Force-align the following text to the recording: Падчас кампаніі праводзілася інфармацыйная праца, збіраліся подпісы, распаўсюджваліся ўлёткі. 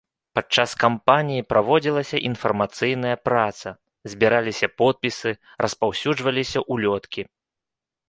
Падчас 0.37 0.69
кампаніі 0.83 1.45
праводзілася 1.51 2.17
інфармацыйная 2.31 3.13
праца, 3.27 3.69
збіраліся 4.15 4.67
подпісы, 4.83 5.29
распаўсюджваліся 5.67 6.59
ўлёткі. 6.75 7.21